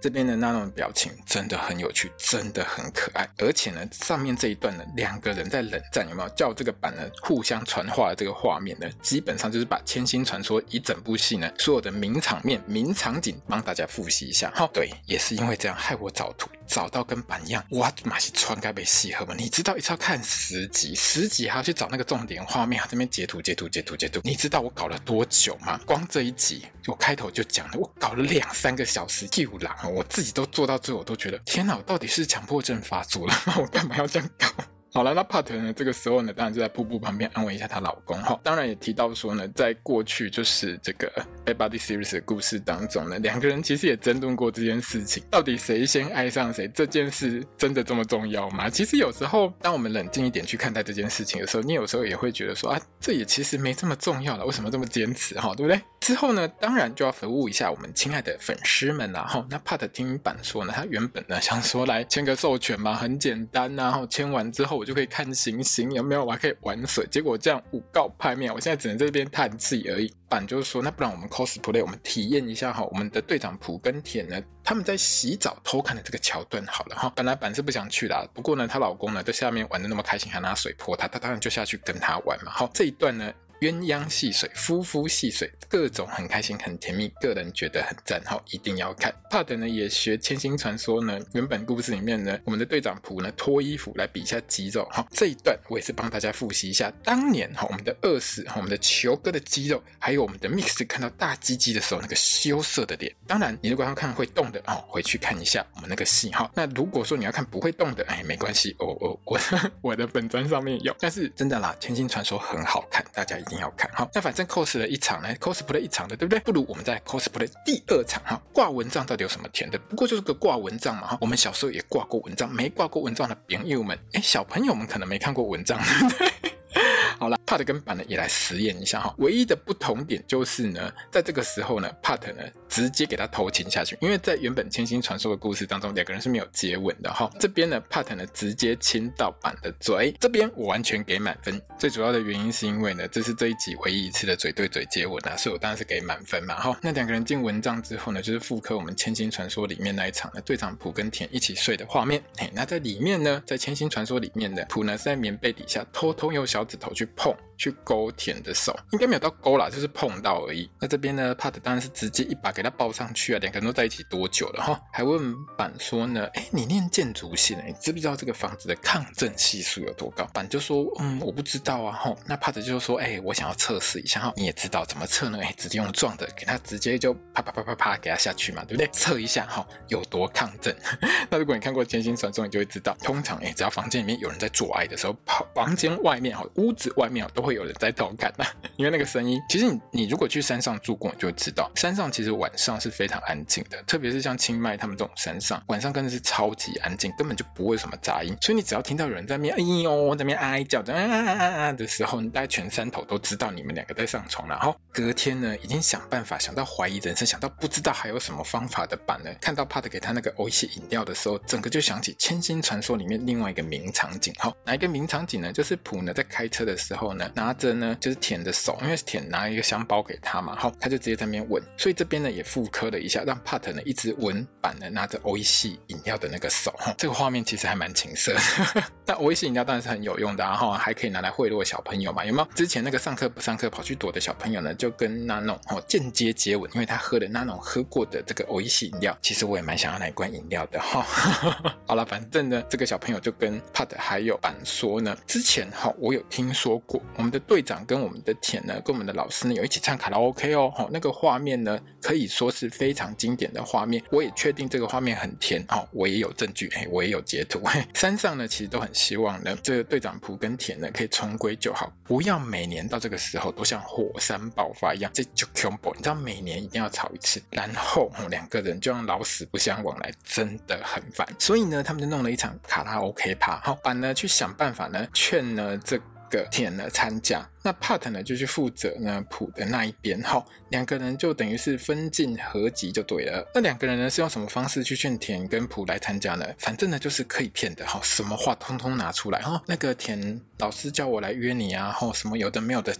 [0.00, 3.28] 这边的那种表情真的很有趣，真的很可爱。
[3.38, 6.28] 而且呢，上面这一段呢，两个人在冷战，有没有？
[6.30, 14.50] 叫这个板呢互相传话的这个画面呢，基本上就是把《千星传说》一整部戏呢所有的名场面、名场景帮大家复习一下。
[14.54, 16.48] 哈，对，也是因为这样害我找图。
[16.66, 19.34] 找到跟板一样，哇，马戏穿该被戏合吗？
[19.36, 25.80] 你知道一次要看十集，十集还要去找那个重点画面，这边截图截图截图截图，你知道我搞了多久吗？
[25.84, 33.34] 光这一集，我开头就讲了，我搞了两三个小时，又狼，我自己都做到最后，我都觉得天哪，我到底是强迫症发作了？
[33.46, 34.46] 那 我干嘛要这样搞？
[34.92, 35.72] 好了，那帕特呢？
[35.72, 38.36] 这个时候呢，当然就在瀑布旁边安慰一下她老公哈。
[38.42, 41.08] 当然也提到说呢，在过去就是这个
[41.54, 46.66] 《Bad Buddy Series》的故事当中呢，两个人其实也争论过这件事情，到底谁先爱上谁？
[46.74, 48.68] 这件事真的这么重要吗？
[48.68, 55.54] 其实有时候，当我们冷静一点去看待这件事情的时候，你有时候也会觉得说啊，这也其实没这么重要了，为什么这么坚持哈？
[55.54, 55.80] 对不对？
[56.00, 59.46] 之后呢，当然就要服务一下我们亲爱的粉丝们啦哈。
[59.50, 64.78] 那帕特听板说呢，他原本呢想说来签个授权嘛，很简单呐，然后签完之后。
[64.80, 66.24] 我就可以看行星，有没有？
[66.24, 67.06] 我还可以玩水。
[67.10, 70.10] 结果这样五告拍面，我现在只能在这边叹气而已。
[70.26, 77.12] 板就是说，那不然我们 cosplay，我们体验一下哈，我们的队长仆跟田呢，他们在洗澡偷看的这个桥段好了哈。
[77.14, 82.50] 本来板是不想去的，不过呢，她老公呢在下面玩的那么开心，还拿水泼她，她当然就下去跟他玩嘛。
[82.50, 83.30] 好，这一段呢。
[83.60, 89.14] 鸳鸯戏水，夫妇戏水，各种很开心、很甜蜜，个人觉得很赞，好，一定要看。
[89.28, 96.90] 帕特呢也学《千星传说》呢，原本故事里面呢，我们的队长普呢脱衣服来比一下肌肉，哈，这一段我也是帮大家复习一下。
[97.04, 103.14] 当年哈，我们的二世哈，我们的球哥的肌肉，还有我们的 Mix 看到大鸡鸡的时候那个羞涩的脸。
[103.26, 106.50] 当然，你如果要看会动的哦，回去看一下我们那个戏哈。
[106.54, 109.40] 那如果说你要看不会动的，哎，没关系，我我我
[109.82, 110.96] 我的本专上面有。
[110.98, 113.49] 但是真的啦，《千星传说》很好看，大家一。
[113.50, 116.38] 一定要看好，那反正 cos 了一场呢，cosplay 一场的，对不对？
[116.38, 118.40] 不如我们在 cosplay 第二场哈。
[118.52, 119.76] 挂蚊帐到底有什么甜的？
[119.88, 121.18] 不过就是个挂蚊帐嘛哈。
[121.20, 126.32] 我们小时候也挂过蚊帐，没挂过蚊帐的朋友们，哎，小朋友们可能没看过蚊帐，对不对？
[127.18, 129.14] 好了，Pat 跟板呢也来实验一下哈。
[129.18, 137.30] 唯一的不同点就是呢，在这个时候呢，Pat 呢直接给他偷亲下去，因为在原本千星传说的故事当中，两个人是没有接吻的哈。
[137.38, 141.60] 这边呢，Pat 呢直接亲到板的嘴，这边我完全给满分。
[141.78, 146.78] 最主要的原因是因为呢，这是这一集唯一一次的嘴对嘴接吻啊，所以我当然是给满分嘛哈。
[146.80, 152.22] 那两个人进蚊帐之后呢，就是复刻我们千星传说里面那一场呢，队长普跟田一起睡的画面。
[152.38, 157.34] 嘿，那在里面呢，在千星传说里面的普呢是在棉被底下偷偷用小指头去碰。
[157.60, 160.70] 去勾舔的手，应该没有到勾啦，就是碰到而已。
[160.80, 163.38] 那这边呢，Part 当然是直接一把给他抱上去啊。
[163.38, 164.80] 两个人都在一起多久了哈？
[164.90, 170.24] 还问板说呢，哎，你念建筑系的，你知不知道这个房子的抗震系数有多高？
[170.32, 171.92] 板就说，嗯，我不知道啊。
[171.92, 174.32] 哈，那 Part 就说，哎，我想要测试一下哈。
[174.36, 175.38] 你也知道怎么测呢？
[175.42, 178.88] 哎，直接用撞的，给他直接就啪啪啪啪啪给他下去嘛，对不对？
[178.90, 180.74] 测一下哈，有多抗震。
[181.28, 188.32] 那如果你看过《千星传说》，你就会知道，通常哎，只要房间里面有人在做爱的时候，跑房间外面哈，屋子外面都会会有人在偷看。
[188.76, 198.36] 因为那个声音，其实你你如果去山上住过，你就会知道，山上其实晚上是非常安静的，特别是像清迈他们这种山上，晚上真的是超级安静，根本就不会什么杂音。
[198.40, 204.54] 所以你只要听到有人在那边哎呦，在那边哀叫的啊啊啊啊的时候，你大概全山头都知道你们两个在上床了。
[204.54, 214.32] 然后隔天呢，已经想办法想到怀疑人生，想到不知道还有什么方法的板呢，看到帕特给他那个一些饮料的时候，整个就想起《千星传说》里面另外一个名场景。
[214.38, 215.52] 好，哪一个名场景呢？
[215.52, 218.20] 就是普呢在开车的时候呢，拿着呢就是。
[218.20, 225.42] 舔的手，因为是田拿一个香包给他嘛，好，他就直接在那边闻，所以这边呢也复刻了一下，让 Pat 呢一直闻板呢拿着 O.E.
[225.42, 228.40] 系饮料的那个手，这个画面其实还蛮情色的。
[229.06, 232.48] 那欧伊系饮料当然是很有用的，然后还可以拿来贿赂小朋友嘛，有没有？
[232.54, 238.68] 之前那个上课不上课跑去躲的小朋友呢，就跟 Nano 哦间接接吻，因为他喝了那种喝过的这个 O.E.
[238.68, 239.16] 系饮料。
[239.22, 241.02] 其实我也蛮想要那一罐饮料的，哈。
[241.88, 248.20] 好了，反正呢，这个小朋友就跟 Pat 还有板说呢，之前哈我有听说过我们的队长跟我们。
[248.20, 254.02] 的田呢，跟我们的老师呢有一起唱卡拉 OK 哦，好，那个画面呢可以说是非常经典的画面。
[254.10, 257.62] 我也确定这个画面很甜哦，我也有证据，嘿，我也有截图。
[257.64, 265.94] 嘿，山上呢其实都很希望呢，这个队长普跟田呢可以重归旧好，不要每年到这个时候都像火山爆发一样，这就恐怖。
[265.96, 271.26] 你知道每年一定要吵一次，然后两个人就让老死不相往来，真的很烦。
[271.38, 275.98] 所以呢，他们就弄了一场卡拉 OK 趴，好，板呢去想办法呢劝呢这
[276.30, 276.40] 个。
[276.50, 283.46] 田呢参加，那 Part 呢就去负责呢普的那一边，哈，两个人就等于是分进合集就对了。
[283.54, 286.46] 那两个人呢是用什么方式去劝田跟普来参加呢？
[286.58, 292.94] 反正呢就是可以骗的，哈，什么话通通拿出来，哈，那个田老师叫我来约你啊，哈，什么有的没有的，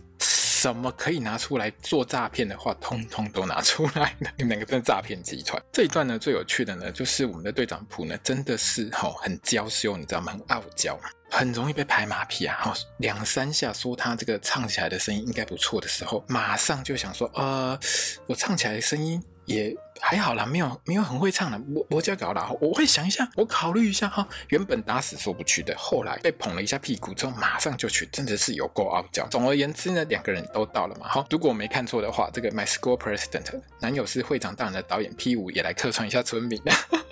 [0.61, 4.31] 怎么可以拿出来做诈骗的话，通通都拿出来了。
[4.37, 5.61] 你们两个真的诈骗集团。
[5.73, 10.33] 这一段呢最有趣的呢，就是我们的队长普呢真的是哈很娇羞，你知道吗？
[10.33, 11.01] 很傲娇。
[11.31, 12.57] 很容易被拍马屁啊！
[12.61, 17.79] 好，两三下说他这个唱起来的声音应该不错的时候，马上就想说，呃，
[18.27, 24.27] 我唱起来的声音也还好啦，没有没有很会唱了，我我就搞了，我会想一下，我考虑一下哈。
[24.49, 29.27] 原本打死说不去的，后来被捧了一下屁股之后，马上就去，真的是有够傲娇。
[29.29, 31.07] 总而言之呢，两个人都到了嘛。
[31.09, 36.61] 好，如果我没看错的话，这个 My School President 男友是会长大人的导演 P 五也来客串一下村民。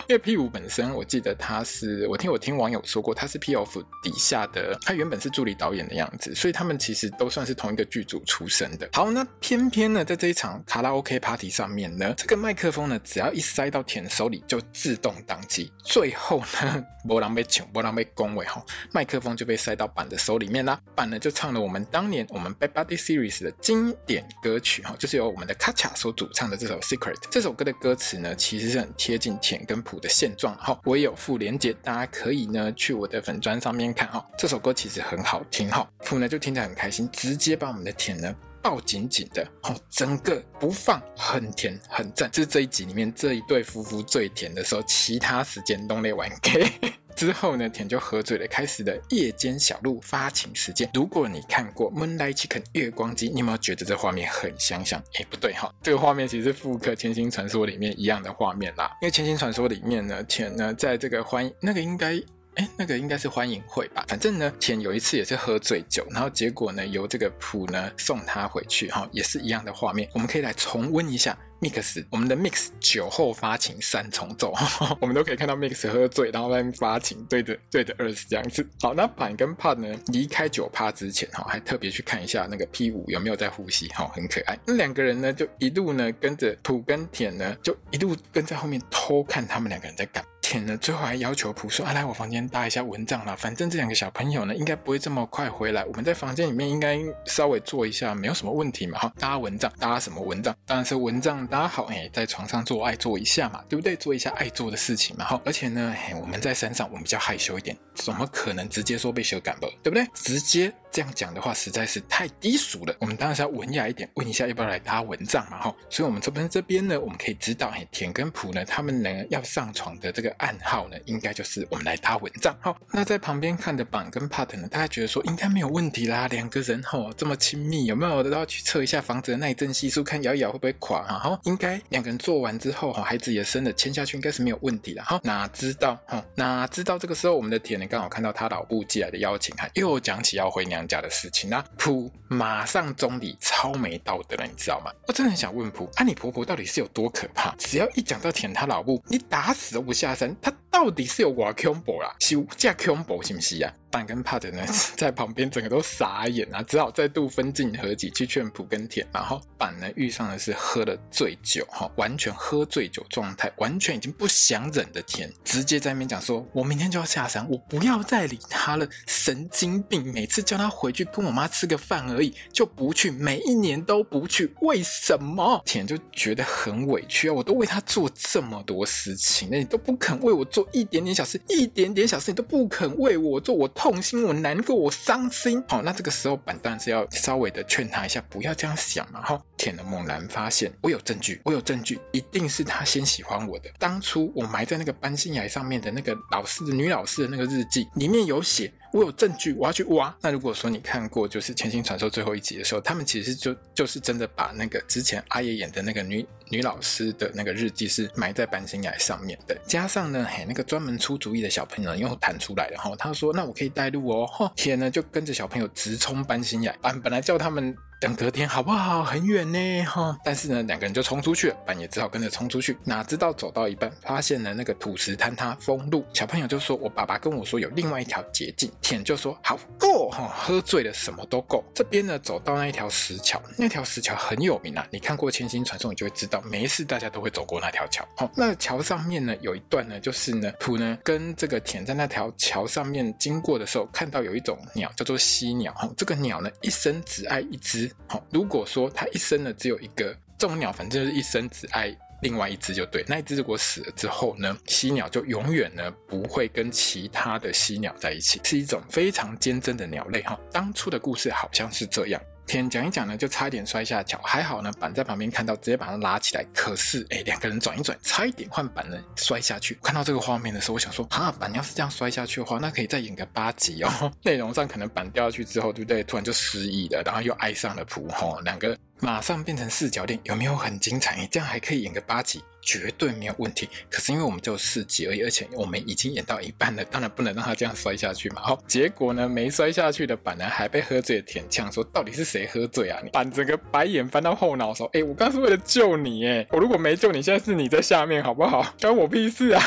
[0.08, 8.88] 因为 P 五本身，我记得他是我听我听网友说过，他是 P F 底下的，他原本是助理导演的样子，所以他们其实都算是同一个剧组出身的。
[8.94, 20.80] 好，那偏偏呢，在这一场卡拉 OK party 上面呢，这个麦克风呢，只要一塞到田手里就自动当机，最后呢，波浪被抢，波浪被恭维哈，麦克风就被塞到板的手里面啦。
[20.94, 27.16] 板呢就唱了我们当年我们 Bad Buddy Series 的经典歌曲哈，就是由我们的卡卡所主唱的这首 Secret。
[27.32, 34.24] 这首歌的歌词呢，其实是很贴近田跟普的现状哈，我也有附连接，大家可以呢去我的粉专上面看哈。
[34.38, 38.32] 这首歌其实很好听哈，普呢就听得很开心，直接把我们的田呢
[38.68, 42.28] 抱紧紧的，哦，整个不放，很甜很赞。
[42.30, 46.70] 这是这一集里面这一对夫妇最甜的时候，其他时间都没玩给。
[47.16, 50.86] 之后呢，甜就喝醉了，开始了夜间小路发情时间。
[50.92, 55.02] 如果你看过《Moonlight Chicken》月光鸡，你有没有觉得这画面很相像？
[55.18, 58.94] 哎，不对哈，这个画面其实复刻《千星传说》里面一样的画面啦。
[59.00, 62.22] 因为《千星传说》里面呢，甜呢在这个欢那个应该。
[62.58, 64.04] 哎，那个应该是欢迎会吧。
[64.08, 70.10] 反正呢，田有一次也是喝醉酒，然后结果呢，由这个普呢送他回去，哈，也是一样的画面。
[70.12, 74.52] 我们可以来重温一下 Mix，我们的 Mix 酒后发情三重奏，
[75.00, 78.68] 我们都可以看到 Mix 喝醉，然后在发情，对着对着 Earth 这样子。
[78.80, 84.58] 好，那板跟 Part 呢离开酒趴之前，哈，还特别去看一下那个 P 五有没有在呼吸，哈，很可爱。
[84.66, 90.24] 那两个人呢，就一路呢跟着普跟田呢，就一路跟在后面偷看他们两个人在干。
[90.48, 95.84] 田呢，最后还要求普说：“啊，来我房间搭一下蚊帐啦，反正这两个小朋友呢，应该不会这么快回来。
[95.84, 98.98] 我们在房间里面应该稍微坐一下，没有什么问题嘛。
[98.98, 100.56] 哈，搭蚊帐，搭什么蚊帐？
[100.64, 103.94] 当然是蚊帐搭好，哎，在床上做爱做一下嘛，对不对？
[103.96, 105.26] 做一下爱做的事情嘛。
[105.26, 110.06] 哈，而且呢，我们在山上，我们比较害羞一点，怎么可能直接说被蛇赶了，对不对？
[110.14, 112.94] 直接。”这样讲的话实在是太低俗了。
[112.98, 115.60] 我们当然是要文雅一点，问一下要不要来搭蚊帐嘛？
[115.62, 122.56] 哈，所以我们这边这边呢，我们可以知道，嘿，田跟普呢，他们呢要上床的这个暗号呢，应该就是我们来搭蚊帐。
[122.60, 131.40] 好，那在旁边看的板跟帕特呢，大家觉得说应该没有问题啦，两个人吼这么亲密，有没有都要去测一下房子的耐震系数，看摇一摇会不会垮哈？
[131.44, 135.04] 应该两个人做完之后，哈，孩子也生了，签下去应该是没有问题了。
[135.04, 141.64] 哈，哪知道哈，哪知道这个时候我们的田呢，刚好看到他老布寄来的邀请函，又讲起要回娘娘家的事情啊。
[141.76, 144.92] 普马上中立，超没道德了，你知道吗？
[145.06, 147.54] 我真的很想问普，啊，你婆婆到底是有多可怕？
[147.58, 152.14] 只要一讲到舔她老母，你打死都不下身，她到底是有多恐怖啦？
[152.20, 153.74] 是这恐怖是不是啊？
[153.90, 154.62] 板跟帕特呢，
[154.96, 159.04] 在旁边整个都傻眼啊，只好再度分进合集去劝普跟田。
[159.12, 170.12] 然后板呢遇上的是喝了醉酒哈，完全喝醉酒状态，完全已经不想忍的田，直接在那边讲说：“我明天就要下山，我不要再理他了，神经病！
[170.12, 183.68] 每次叫他回去跟我妈吃个饭而已，就不去，每一年都不去，为什么？”田就觉得很委屈啊，我都为他做这么多事情，那你都不肯为我做一点点小事，一点点小事你都不肯为我做，我。
[183.78, 185.62] 痛心，我难过，我伤心。
[185.68, 189.22] 好，那这个时候板当然是要稍微的劝他一下，不要这样想嘛。
[189.22, 193.70] 哈，舔了猛然发现，我有证据，我有证据，一定是他先喜欢我的。
[193.78, 198.72] 当初我埋在那个班心崖上面的那个老师的女老师的那个日记里面有写。
[198.92, 200.14] 我有证据，我要去挖。
[200.20, 209.54] 那如果说你看过就是《千星传说》最后一集的时候，他们其实就就是真的把那个之前阿爷演的那个女女老师的那个日记是埋在班心崖上面的。
[209.66, 216.74] 加上呢， 嘿，那个专门出主意的小朋友又弹出来然后，他说：“那我可以带路哦。”哈，天呢，就跟着小朋友直冲班心崖。
[216.80, 217.76] 本本来叫他们。
[218.00, 219.02] 等隔天好不好？
[219.02, 220.16] 很远呢，哈！
[220.24, 222.78] 但是呢，两个人就冲出去了，板也只好跟着冲出去。
[222.84, 226.04] 哪知道走到一半，发现了那个土石坍塌封路。
[226.12, 234.86] 小朋友就说：“我爸爸跟我说有另外一条捷径。”田就说：“好够哈，喝醉了什么都够。”这边呢，走到那一条石桥，那条石桥很有名啊。
[234.92, 238.06] 你看过《千星传送》，你就会知道，没事大家都会走过那条桥。
[238.16, 245.72] 好，那桥上面呢，有一段呢，就是呢，土呢跟这个田在那条桥上面经过的时候，看到有一种鸟叫做犀鸟。
[245.74, 247.87] 哈，这个鸟呢，一生只爱一只。
[248.06, 253.04] 好，如果说它一生呢只有一个，这种鸟反正就是一生只爱另外一只就对。
[253.06, 260.38] 那一只如果死了之后呢，犀鸟就永远呢不会跟其他的犀鸟在一起，是一种非常坚贞的鸟类哈。
[260.52, 262.20] 当初的故事好像是这样。
[262.48, 266.44] 天讲一讲呢，就差一点摔下桥，还好呢，板在旁边看到，直接把它拉起来。
[266.54, 269.78] 可是，哎，两个人转一转，差一点换板呢摔下去。
[269.82, 274.12] 看到这个画面的时候，我想说，啊，板要是这样摔下去的话，那可以再演个八集哦。
[274.22, 276.02] 内容上可能板掉下去之后，对不对？
[276.02, 281.16] 突然就失忆了，然后又爱上了普吼，两个马上变成四角恋，有没有很精彩？
[281.16, 282.42] 你这样还可以演个八集。
[282.60, 288.42] 绝对没有问题，可是因为我们只有四集而已，而且我们已经演到一半了，当然不能让他这样摔下去嘛。
[288.44, 298.62] 好，结果呢，没摔下去的板呢，还被喝醉的田呛说：“到底是谁喝醉啊？”你板整个白眼翻到后脑勺，哎，我刚是为了救你，哎，我如果没救你，现在是你在下面，好不好？
[298.82, 299.62] 关我屁事啊！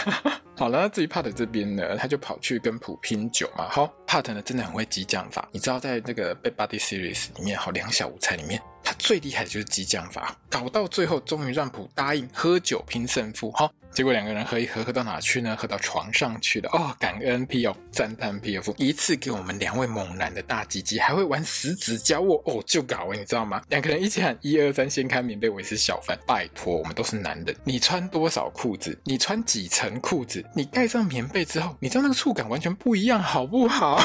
[0.55, 3.67] 好了，那至于帕特这边呢，他就跑去跟普拼酒嘛。
[3.67, 8.61] 好帕特呢真的很会激将法，你知道在那个 Bad Buddy Series 里面，好两小无猜里面。
[9.01, 13.49] 最厉害的就是激将法，搞到最后终于让普答应喝酒拼胜负。
[13.53, 15.57] 哈，结果两个人喝一喝，喝到哪去呢？
[15.59, 16.69] 喝到床上去了。
[16.71, 22.39] 哦，感恩 PO，赞叹 PF，一次给我们两位猛男的大鸡鸡，还会玩十指交握。
[22.45, 23.59] 哦，就搞哎，你知道吗？
[23.69, 26.15] 两个人一起喊一二三，掀开棉被，我也是小范。
[26.27, 28.95] 拜托，我们都是男人，你穿多少裤子？
[29.03, 30.45] 你穿几层裤子？
[30.55, 33.99] 你盖上棉被之后，你知道那个触感完全不一样，好不好？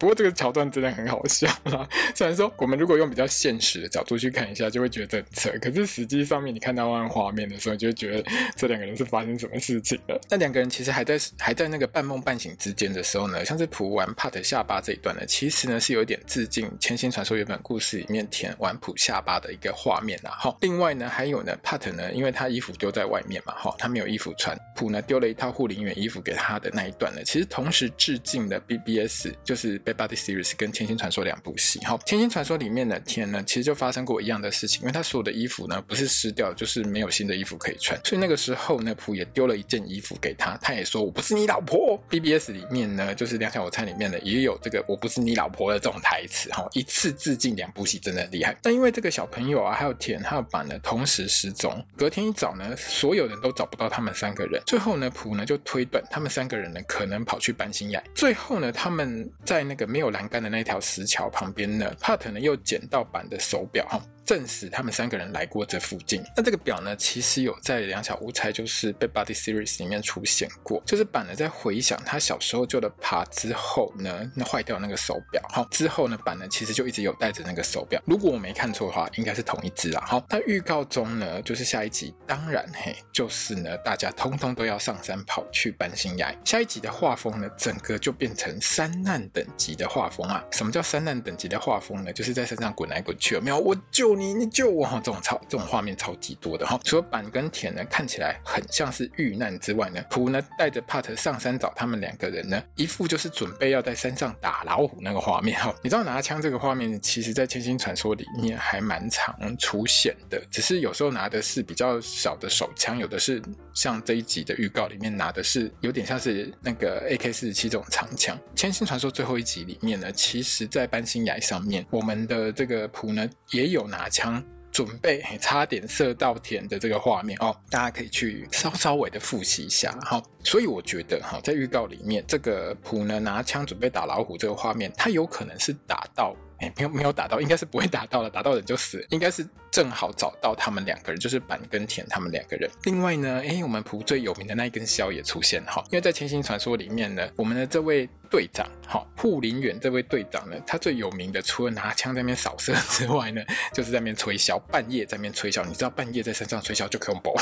[0.00, 1.86] 不过这个桥段真的很好笑啦。
[2.14, 5.50] 虽然说我们如果用比较现实的角度去看一下，就会觉得很扯。
[5.60, 8.24] 可是实际上面你看到那画面的时候，就会觉得
[8.56, 10.18] 这两个人是发生什么事情了。
[10.30, 20.30] 那两个人其实还在还在那个半梦半醒之间的时候呢，像是普玩帕特下巴这一段呢，其实呢是有点致敬《千星传说》原本故事里面田玩普下巴的一个画面啦。
[20.30, 29.78] 哈，另外呢还有呢帕特呢，因为他衣服丢在外面嘛，哈，他没有衣服穿，普呢丢了一套护林员衣服给他的那一段呢，其实同时致敬了 BBS，就是。
[29.94, 31.84] Bad Buddy Series 跟千星传说两部戏。
[31.84, 42.00] 好，千星传说里面的天呢，其实就发生过一样的事情，因为他所有的衣服呢不是湿掉，就是没有新的衣服可以穿，所以那个时候呢，普也丢了一件衣服给他，他也说我不是你老婆。
[42.08, 48.56] BBS 里面呢，就是《两小无猜》里面呢，也有这个我不是你老婆的这种台词哈，一次致敬两部戏，真的厉害。
[48.62, 64.00] 但因为这个小朋友啊，还有田还有板呢，同时失踪，隔天一早呢，所有人都找不到他们三个人，最后呢，普呢就推断他们三个人呢可能跑去搬新崖，最后呢，他们在那个没有栏杆的那条石桥旁边呢，帕特呢又捡到板的手表哈。
[64.30, 66.22] 证实他们三个人来过这附近。
[66.36, 70.80] 那这个表呢，其实有在《两小无猜》就是 Bad Body Series 里面出现过。
[70.86, 75.42] 就是板呢在回想他小时候救的爬之后呢，那坏掉那个手表。
[75.48, 78.00] 好，之后呢，板呢其实就一直有带着那个手表。
[78.06, 80.00] 如果我没看错的话，应该是同一只啦。
[80.06, 86.32] 好，那预告中呢，就是下一集，当然嘿，就是呢，大家通通都要上山跑去搬新崖。
[86.44, 90.44] 下一集的画风呢，整个就变成三难等级的画风啊。
[90.52, 92.12] 什么叫三难等级的画风呢？
[92.12, 93.58] 就是在山上滚来滚去，有没有？
[93.58, 94.19] 我救。
[94.20, 94.86] 你你救我！
[95.02, 96.78] 这种超这种画面超级多的哈。
[96.84, 105.74] 除了板跟田呢看起来很像是遇难之外呢，朴呢带着帕特上山找他们两个人呢，一副就是准备要在山上打老虎那个画面哈。
[105.82, 113.40] 你知道拿枪这个画面，其实在千星传说里面还蛮常出现的，只是有时候拿的是比较小的手枪，有的是
[113.72, 118.38] 像这一集的预告里面拿的是有点像是那个 AK 四十七这种长枪。
[118.54, 124.09] 千星传说最后一集里面呢，其实在搬新崖上面，我们的这个朴呢也有拿。
[124.10, 124.42] 枪
[124.72, 130.22] 准备，差点射到田的这个画面哦，大家可以去稍稍微的复习一下哈。
[130.44, 142.70] 所以我觉得哈，在预告里面，这个朴呢拿枪准备打老虎这个画面，他有可能是打到，哎，没有没有打到，应该是不会打到了，打到人就死，应该是正好找到他们两个人，就是板跟田他们两个人。
[142.84, 148.08] 另外呢，哎，我们仆最有名的那一根箫也出现哈，因为在千星传说里面呢，我们的这位。
[148.30, 153.42] 队长，好，护林员这位队长呢，他最有名的，除了拿枪在那边扫射之外呢，
[153.74, 155.66] 就是在那边吹箫，半夜在那边吹箫。
[155.66, 157.34] 你知道半夜在山上吹箫就可以爆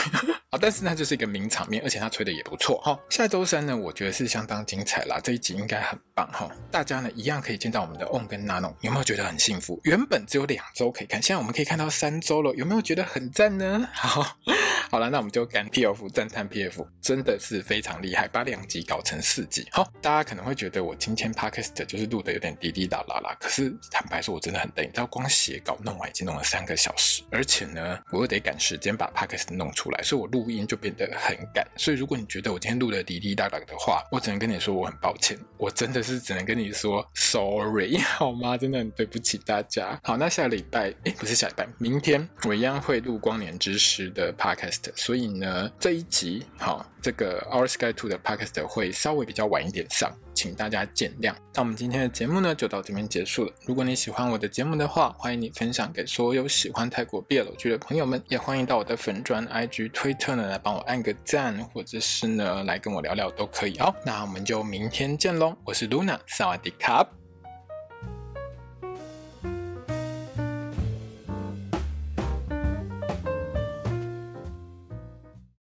[0.50, 0.56] 啊！
[0.58, 2.80] 但是呢，就是一个名场面，而且他吹的也不错。
[2.82, 6.50] 好，下周三呢，我觉得是相当精彩啦，这一集应该很棒哈。
[6.70, 9.78] 大家呢一样可以见到我们的 On 跟 Nano，有没有觉得很幸福？
[9.84, 13.86] 原本只有两周可以看，现在我们可以看到三周了，有没有觉得很赞呢？
[13.92, 14.26] 好，
[14.90, 19.68] 好了，那我们就感 PF 赞叹 PF，真的是非常厉害，把两集搞成四集。
[19.70, 20.77] 好，大家可能会觉得。
[20.80, 31.66] 我今天 podcast 就是录的有点滴滴答答啦，可是坦白说，我真的很累，你知道，光写稿弄完已经弄了三个小时，而且呢，我又得赶时间把 podcast 弄出来，所以我录音就变得很赶。
[31.76, 38.56] 所以如果你觉得我今天录的滴滴答答的话，我只能跟你说我很抱歉，我真的是只能跟你说 sorry 好吗？
[38.56, 39.98] 真的很对不起大家。
[40.02, 50.16] 好，那下礼拜，哎，不是下礼拜，明天我一样会录《光年之时》的 podcast，所以呢，这一集好，这个 Our Sky Two 的 podcast 会稍微比较晚一点上。
[50.34, 51.34] 请大大家见谅。
[51.54, 53.52] 那我们今天的节目呢，就到这边结束了。
[53.64, 63.76] 如果你喜欢我的节目的话，欢迎你分享给所有喜欢泰国 BL 剧的朋友们，也欢迎到我的粉砖、IG、推特呢来帮我按个赞，或者是呢来跟我聊聊都可以。
[63.78, 65.56] 哦，那我们就明天见喽。
[65.64, 67.27] 我是 Luna，萨瓦迪卡。